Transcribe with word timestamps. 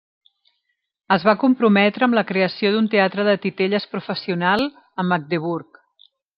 Es 1.15 1.25
va 1.27 1.35
comprometre 1.43 2.07
amb 2.07 2.17
la 2.19 2.23
creació 2.33 2.73
d'un 2.77 2.89
teatre 2.95 3.27
de 3.29 3.37
titelles 3.45 3.87
professional 3.95 4.67
a 5.05 5.07
Magdeburg. 5.15 5.83